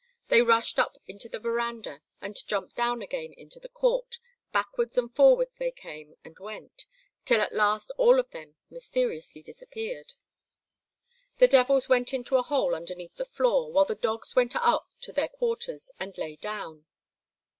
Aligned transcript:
They 0.29 0.41
rushed 0.41 0.79
up 0.79 0.97
into 1.05 1.29
the 1.29 1.37
verandah 1.39 2.01
and 2.21 2.35
jumped 2.47 2.75
down 2.75 3.03
again 3.03 3.33
into 3.33 3.59
the 3.59 3.69
court; 3.69 4.17
backwards 4.51 4.97
and 4.97 5.15
forwards 5.15 5.51
they 5.59 5.69
came 5.69 6.15
and 6.23 6.35
went, 6.39 6.87
till 7.23 7.39
at 7.39 7.53
last 7.53 7.91
all 7.99 8.19
of 8.19 8.31
them 8.31 8.55
mysteriously 8.71 9.43
disappeared. 9.43 10.13
The 11.37 11.47
devils 11.47 11.87
went 11.87 12.15
into 12.15 12.37
a 12.37 12.41
hole 12.41 12.73
underneath 12.73 13.17
the 13.17 13.25
floor, 13.25 13.71
while 13.71 13.85
the 13.85 13.93
dogs 13.93 14.35
went 14.35 14.55
up 14.55 14.89
to 15.01 15.11
their 15.13 15.29
quarters 15.29 15.91
and 15.99 16.17
lay 16.17 16.35
down. 16.35 16.85